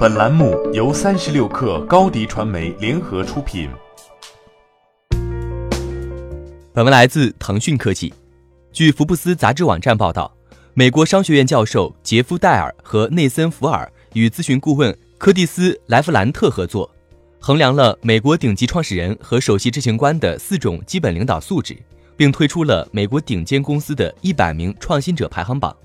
[0.00, 3.68] 本栏目由三十六氪高低传媒联合出品。
[6.72, 8.10] 本文来自腾讯科技。
[8.72, 10.34] 据福布斯杂志网站报道，
[10.72, 16.90] 美国商学院教授杰夫·戴尔和内森·福尔与咨询顾问柯蒂斯·莱弗兰特合作，
[17.38, 21.76] 衡量了美国顶级创始人和首席执行官的四种基本领导素质，
[22.16, 25.76] 并推出了美国顶尖公司的一百名创新者排行榜。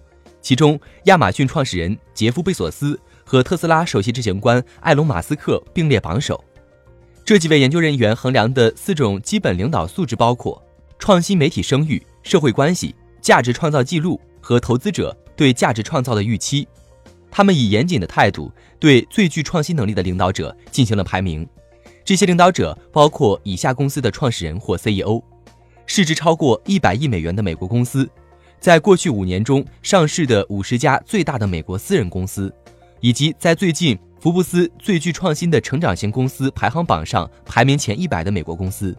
[0.42, 6.42] 其中，亚马逊创始人杰夫·贝索斯和特斯拉首席执行官埃隆·马斯克并列榜首。
[7.26, 10.62] 这几位研究人员衡量的四种基本领导素质包括
[11.00, 16.68] 创新媒体声誉、社会关系、价值创造记录和投资者对价值创造的预期。
[17.32, 21.46] 他们以严谨的态度对最具创新能力的领导者进行了排名。
[22.06, 25.22] 这些领导者包括以下公司的创始人或 CEO：
[25.88, 28.08] 市值超过一百亿美元的美国公司。
[28.60, 32.54] 在过去五年中上市的五十家最大的美国私人公司，
[33.06, 38.98] 以及在最近福布斯最具创新的成长型公司排行榜上排名前一百的美国公司，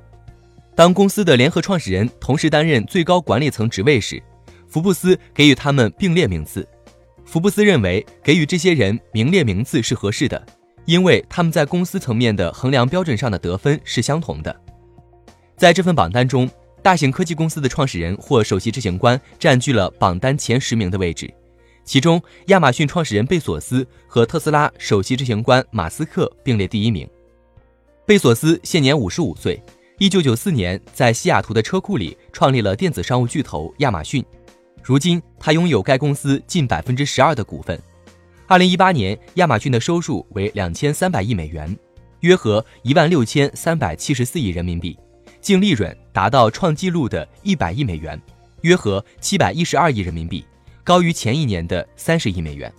[0.76, 4.22] 当公司的联合创始人同时担任最高管理层职位时，
[4.68, 6.64] 福布斯给予他们并列名次。
[7.24, 10.40] 福布斯认为给予这些人名列名次是合适的，
[10.84, 14.54] 因为他们在公司层面的衡量标准上的得分是相同的。
[15.56, 16.48] 在这份榜单中。
[16.82, 21.28] 大型科技公司的创始人或首席执行官占据了榜单前十名的位置，
[21.86, 27.08] 其中亚马逊创始人贝索斯和特斯拉首席执行官马斯克并列第一名。
[28.04, 29.62] 贝索斯现年五十五岁，
[29.98, 34.22] 一九九四年在西雅图的车库里创立了电子商务巨头亚马逊，
[34.82, 37.80] 如今他拥有该公司近百分之十二的股份。
[38.48, 41.76] 二零一八年，亚马逊的收入为两千三百亿美元，
[42.20, 44.98] 约合一万六千三百七十四亿人民币。
[45.40, 48.20] 净利润达到创纪录的一百亿美元，
[48.62, 50.44] 约合七百一十二亿人民币，
[50.86, 52.72] 高于前一年的三十亿美元。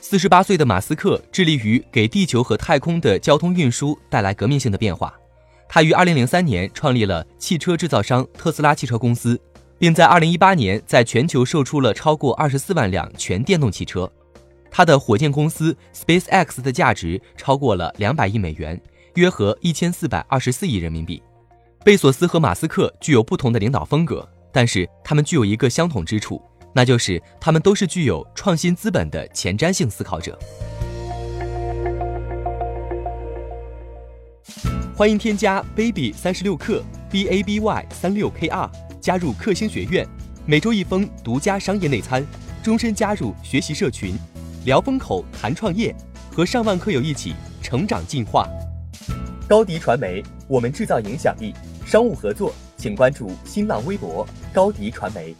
[0.00, 5.14] 四十八岁的马斯克致力于给地球和太空的交通运输带来革命性的变化。
[5.68, 9.40] 他于二零零三年创立了汽车制造商特斯拉汽车公司，
[9.78, 14.10] 并在二零一八年在全球售出了超过二十四万辆全电动汽车。
[14.68, 18.78] 他的火箭公司 SpaceX 的价值超过了两百亿美元，
[19.14, 21.22] 约合一千四百二十四亿人民币。
[21.84, 26.42] 贝索斯和马斯克具有不同的领导风格，但是他们具有一个相同之处，
[26.76, 30.36] 那就是他们都是具有创新资本的前瞻性思考者。
[34.96, 38.70] 欢迎添加 baby 三十六克 b a b y 三六 k r
[39.00, 40.06] 加入克星学院，
[40.46, 42.24] 每周一封独家商业内参，
[42.62, 44.16] 终身加入学习社群，
[44.64, 45.94] 聊风口谈创业，
[46.32, 48.48] 和上万课友一起成长进化。
[49.48, 51.54] 高迪传媒，我们制造影响力。
[51.86, 55.34] 商务合作，请关注新浪微博高迪传媒。